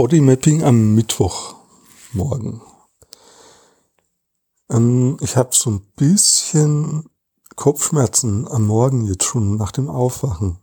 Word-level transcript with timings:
Bodymapping 0.00 0.62
am 0.62 0.94
Mittwochmorgen. 0.94 2.62
Ähm, 4.70 5.18
ich 5.20 5.36
habe 5.36 5.50
so 5.52 5.72
ein 5.72 5.82
bisschen 5.94 7.10
Kopfschmerzen 7.54 8.48
am 8.48 8.66
Morgen 8.66 9.04
jetzt 9.04 9.24
schon 9.24 9.58
nach 9.58 9.72
dem 9.72 9.90
Aufwachen. 9.90 10.58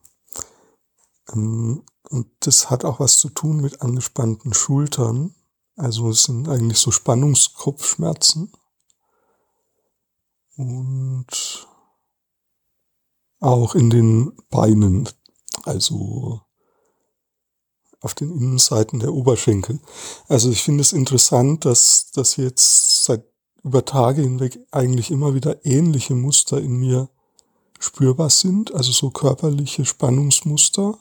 Ähm, 1.31 1.83
und 2.09 2.27
das 2.39 2.71
hat 2.71 2.83
auch 2.83 2.99
was 2.99 3.19
zu 3.19 3.29
tun 3.29 3.61
mit 3.61 3.83
angespannten 3.83 4.55
Schultern. 4.55 5.35
Also 5.75 6.09
es 6.09 6.23
sind 6.23 6.49
eigentlich 6.49 6.79
so 6.79 6.89
Spannungskopfschmerzen. 6.89 8.51
Und 10.55 11.67
auch 13.39 13.75
in 13.75 13.91
den 13.91 14.35
Beinen. 14.49 15.07
Also 15.63 16.41
auf 18.07 18.13
den 18.13 18.31
Innenseiten 18.31 19.01
der 19.01 19.13
Oberschenkel. 19.13 19.81
Also 20.29 20.49
ich 20.49 20.63
finde 20.63 20.79
es 20.79 20.93
interessant, 20.93 21.65
dass, 21.65 22.09
dass 22.11 22.37
jetzt 22.37 23.03
seit 23.03 23.25
über 23.65 23.83
Tage 23.83 24.21
hinweg 24.21 24.57
eigentlich 24.71 25.11
immer 25.11 25.33
wieder 25.33 25.65
ähnliche 25.65 26.15
Muster 26.15 26.61
in 26.61 26.77
mir 26.77 27.09
spürbar 27.79 28.29
sind, 28.29 28.73
also 28.73 28.93
so 28.93 29.09
körperliche 29.09 29.83
Spannungsmuster. 29.83 30.97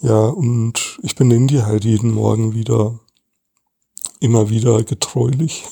Ja, 0.00 0.26
und 0.26 0.98
ich 1.02 1.16
benenne 1.16 1.46
die 1.46 1.62
halt 1.62 1.86
jeden 1.86 2.12
Morgen 2.12 2.52
wieder, 2.52 3.00
immer 4.20 4.50
wieder 4.50 4.84
getreulich 4.84 5.64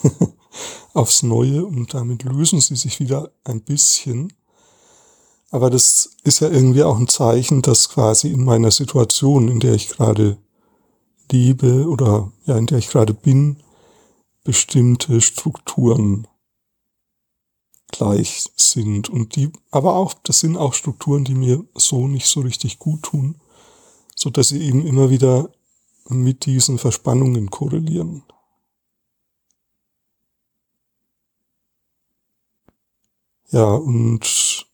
aufs 0.94 1.22
Neue 1.22 1.66
und 1.66 1.92
damit 1.92 2.22
lösen 2.22 2.62
sie 2.62 2.76
sich 2.76 3.00
wieder 3.00 3.32
ein 3.44 3.60
bisschen. 3.60 4.32
Aber 5.54 5.70
das 5.70 6.16
ist 6.24 6.40
ja 6.40 6.50
irgendwie 6.50 6.82
auch 6.82 6.98
ein 6.98 7.06
Zeichen, 7.06 7.62
dass 7.62 7.88
quasi 7.88 8.26
in 8.26 8.42
meiner 8.42 8.72
Situation, 8.72 9.46
in 9.46 9.60
der 9.60 9.74
ich 9.74 9.88
gerade 9.88 10.36
lebe 11.30 11.88
oder 11.88 12.32
ja, 12.44 12.58
in 12.58 12.66
der 12.66 12.78
ich 12.78 12.88
gerade 12.88 13.14
bin, 13.14 13.62
bestimmte 14.42 15.20
Strukturen 15.20 16.26
gleich 17.86 18.50
sind 18.56 19.08
und 19.08 19.36
die, 19.36 19.52
aber 19.70 19.94
auch, 19.94 20.14
das 20.24 20.40
sind 20.40 20.56
auch 20.56 20.74
Strukturen, 20.74 21.22
die 21.22 21.36
mir 21.36 21.64
so 21.76 22.08
nicht 22.08 22.26
so 22.26 22.40
richtig 22.40 22.80
gut 22.80 23.04
tun, 23.04 23.36
so 24.16 24.30
dass 24.30 24.48
sie 24.48 24.60
eben 24.60 24.84
immer 24.84 25.08
wieder 25.08 25.50
mit 26.08 26.46
diesen 26.46 26.78
Verspannungen 26.78 27.48
korrelieren. 27.48 28.24
Ja, 33.52 33.72
und 33.72 34.66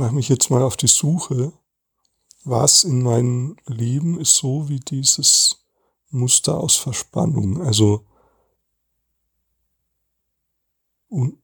mache 0.00 0.14
mich 0.14 0.30
jetzt 0.30 0.50
mal 0.50 0.62
auf 0.62 0.78
die 0.78 0.86
Suche, 0.86 1.52
was 2.44 2.84
in 2.84 3.02
meinem 3.02 3.56
Leben 3.66 4.18
ist 4.18 4.34
so 4.34 4.66
wie 4.70 4.80
dieses 4.80 5.66
Muster 6.08 6.58
aus 6.58 6.76
Verspannung. 6.76 7.60
Also 7.60 8.06
und 11.08 11.36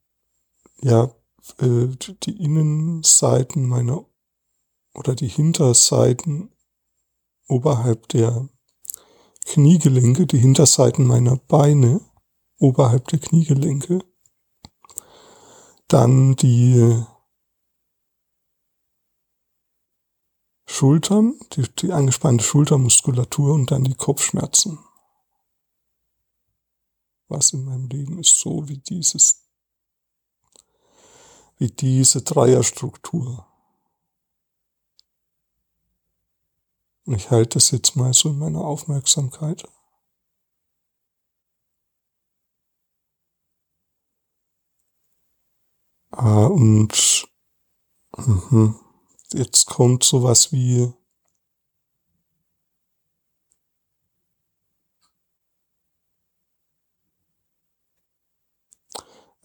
ja, 0.80 1.10
äh, 1.58 1.88
die 2.22 2.42
Innenseiten 2.42 3.66
meiner 3.68 4.06
oder 4.94 5.14
die 5.14 5.28
Hinterseiten 5.28 6.50
oberhalb 7.48 8.08
der 8.08 8.48
Kniegelenke, 9.44 10.26
die 10.26 10.38
Hinterseiten 10.38 11.06
meiner 11.06 11.36
Beine 11.36 12.00
oberhalb 12.58 13.08
der 13.08 13.18
Kniegelenke, 13.18 13.98
dann 15.88 16.36
die 16.36 17.04
Schultern, 20.76 21.40
die, 21.54 21.62
die 21.78 21.90
angespannte 21.90 22.44
Schultermuskulatur 22.44 23.54
und 23.54 23.70
dann 23.70 23.84
die 23.84 23.94
Kopfschmerzen. 23.94 24.78
Was 27.28 27.54
in 27.54 27.64
meinem 27.64 27.88
Leben 27.88 28.18
ist 28.18 28.38
so 28.38 28.68
wie 28.68 28.76
dieses, 28.76 29.48
wie 31.56 31.68
diese 31.68 32.20
Dreierstruktur. 32.20 33.46
Und 37.06 37.14
ich 37.14 37.30
halte 37.30 37.56
das 37.56 37.70
jetzt 37.70 37.96
mal 37.96 38.12
so 38.12 38.28
in 38.28 38.38
meiner 38.38 38.60
Aufmerksamkeit. 38.60 39.66
Ah, 46.10 46.46
und 46.48 47.26
mhm 48.18 48.85
jetzt 49.32 49.66
kommt 49.66 50.04
sowas 50.04 50.52
wie 50.52 50.92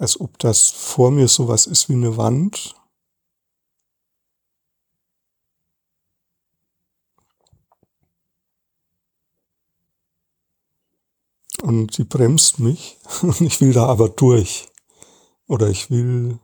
als 0.01 0.19
ob 0.19 0.39
das 0.39 0.71
vor 0.71 1.11
mir 1.11 1.27
sowas 1.27 1.67
ist 1.67 1.87
wie 1.87 1.93
eine 1.93 2.17
Wand. 2.17 2.75
Und 11.61 11.99
die 11.99 12.03
bremst 12.03 12.57
mich 12.57 12.97
und 13.21 13.39
ich 13.41 13.61
will 13.61 13.73
da 13.73 13.85
aber 13.85 14.09
durch. 14.09 14.71
Oder 15.47 15.69
ich 15.69 15.91
will 15.91 16.39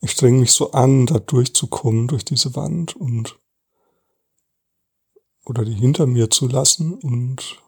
ich 0.00 0.12
streng 0.12 0.40
mich 0.40 0.52
so 0.52 0.72
an, 0.72 1.06
da 1.06 1.18
durchzukommen 1.18 2.08
durch 2.08 2.24
diese 2.24 2.54
Wand 2.54 2.96
und 2.96 3.38
oder 5.44 5.64
die 5.64 5.74
hinter 5.74 6.06
mir 6.06 6.28
zu 6.28 6.48
lassen 6.48 6.94
und 6.94 7.62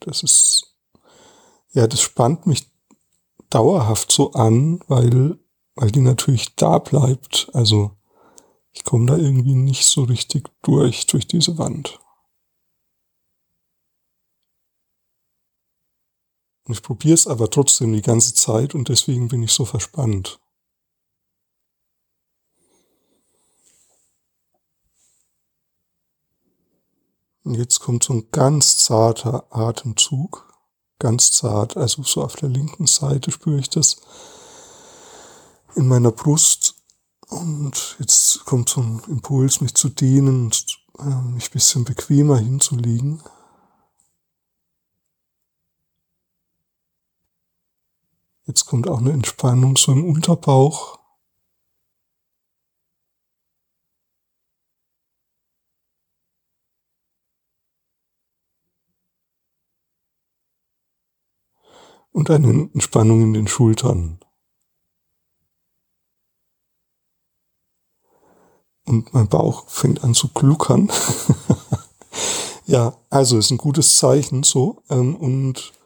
das 0.00 0.22
ist, 0.22 0.74
ja, 1.72 1.86
das 1.86 2.00
spannt 2.00 2.46
mich 2.46 2.66
dauerhaft 3.50 4.10
so 4.10 4.32
an, 4.32 4.80
weil, 4.88 5.38
weil 5.74 5.90
die 5.90 6.00
natürlich 6.00 6.54
da 6.56 6.78
bleibt. 6.78 7.50
Also 7.52 7.92
ich 8.72 8.84
komme 8.84 9.06
da 9.06 9.16
irgendwie 9.16 9.54
nicht 9.54 9.84
so 9.84 10.04
richtig 10.04 10.50
durch, 10.62 11.06
durch 11.06 11.26
diese 11.26 11.58
Wand. 11.58 11.98
Und 16.68 16.74
ich 16.74 16.82
probiere 16.82 17.14
es 17.14 17.26
aber 17.26 17.50
trotzdem 17.50 17.94
die 17.94 18.02
ganze 18.02 18.34
Zeit 18.34 18.74
und 18.74 18.90
deswegen 18.90 19.28
bin 19.28 19.42
ich 19.42 19.52
so 19.52 19.64
verspannt. 19.64 20.38
Und 27.42 27.54
jetzt 27.54 27.80
kommt 27.80 28.04
so 28.04 28.12
ein 28.12 28.30
ganz 28.30 28.76
zarter 28.76 29.46
Atemzug, 29.50 30.52
ganz 30.98 31.32
zart, 31.32 31.78
also 31.78 32.02
so 32.02 32.22
auf 32.22 32.36
der 32.36 32.50
linken 32.50 32.86
Seite 32.86 33.30
spüre 33.30 33.58
ich 33.58 33.70
das 33.70 34.02
in 35.74 35.88
meiner 35.88 36.12
Brust. 36.12 36.74
Und 37.28 37.96
jetzt 37.98 38.44
kommt 38.44 38.68
so 38.68 38.82
ein 38.82 39.00
Impuls, 39.08 39.62
mich 39.62 39.74
zu 39.74 39.88
dehnen 39.88 40.44
und 40.44 40.66
äh, 40.98 41.04
mich 41.04 41.48
ein 41.48 41.52
bisschen 41.52 41.84
bequemer 41.84 42.36
hinzulegen. 42.36 43.22
Jetzt 48.48 48.64
kommt 48.64 48.88
auch 48.88 49.00
eine 49.00 49.12
Entspannung 49.12 49.76
so 49.76 49.92
im 49.92 50.06
Unterbauch. 50.06 50.98
Und 62.10 62.30
eine 62.30 62.70
Entspannung 62.72 63.20
in 63.20 63.34
den 63.34 63.48
Schultern. 63.48 64.18
Und 68.86 69.12
mein 69.12 69.28
Bauch 69.28 69.68
fängt 69.68 70.02
an 70.02 70.14
zu 70.14 70.28
gluckern. 70.28 70.90
ja, 72.66 72.96
also 73.10 73.36
ist 73.36 73.50
ein 73.50 73.58
gutes 73.58 73.98
Zeichen 73.98 74.42
so. 74.42 74.82
Ähm, 74.88 75.16
und 75.16 75.77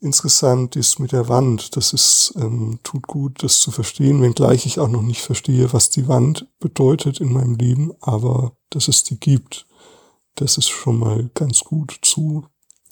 insgesamt 0.00 0.76
ist 0.76 0.98
mit 0.98 1.12
der 1.12 1.28
Wand, 1.28 1.76
das 1.76 1.92
ist, 1.92 2.32
ähm, 2.36 2.80
tut 2.82 3.06
gut, 3.06 3.42
das 3.42 3.60
zu 3.60 3.70
verstehen, 3.70 4.22
wenngleich 4.22 4.66
ich 4.66 4.80
auch 4.80 4.88
noch 4.88 5.02
nicht 5.02 5.20
verstehe, 5.20 5.72
was 5.72 5.90
die 5.90 6.08
Wand 6.08 6.48
bedeutet 6.58 7.20
in 7.20 7.32
meinem 7.32 7.54
Leben, 7.54 7.92
aber 8.00 8.56
dass 8.70 8.88
es 8.88 9.04
die 9.04 9.20
gibt, 9.20 9.66
das 10.34 10.56
ist 10.56 10.68
schon 10.68 10.98
mal 10.98 11.30
ganz 11.34 11.60
gut 11.60 11.98
zu 12.02 12.46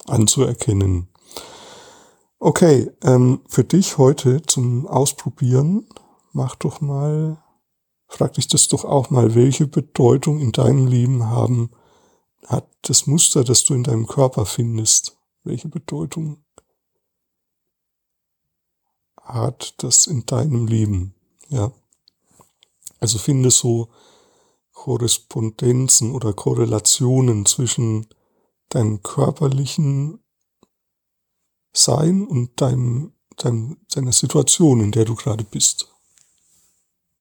anzuerkennen. 0.06 1.08
Okay, 2.38 2.90
ähm, 3.02 3.40
für 3.48 3.64
dich 3.64 3.98
heute 3.98 4.42
zum 4.42 4.86
Ausprobieren, 4.86 5.88
mach 6.32 6.54
doch 6.54 6.80
mal, 6.80 7.42
frag 8.06 8.34
dich 8.34 8.48
das 8.48 8.68
doch 8.68 8.84
auch 8.84 9.10
mal, 9.10 9.34
welche 9.34 9.66
Bedeutung 9.66 10.38
in 10.38 10.52
deinem 10.52 10.86
Leben 10.86 11.26
haben, 11.26 11.70
hat 12.46 12.68
das 12.82 13.06
Muster, 13.06 13.44
das 13.44 13.64
du 13.64 13.74
in 13.74 13.82
deinem 13.82 14.06
Körper 14.06 14.46
findest? 14.46 15.18
Welche 15.42 15.68
Bedeutung 15.68 16.44
hat 19.28 19.74
das 19.78 20.06
in 20.06 20.26
deinem 20.26 20.66
Leben? 20.66 21.14
Ja. 21.50 21.72
Also 23.00 23.18
finde 23.18 23.50
so 23.50 23.88
Korrespondenzen 24.72 26.12
oder 26.12 26.32
Korrelationen 26.32 27.46
zwischen 27.46 28.06
deinem 28.70 29.02
körperlichen 29.02 30.20
Sein 31.72 32.26
und 32.26 32.60
deinem, 32.60 33.12
deinem, 33.36 33.78
deiner 33.94 34.12
Situation, 34.12 34.80
in 34.80 34.92
der 34.92 35.04
du 35.04 35.14
gerade 35.14 35.44
bist. 35.44 35.94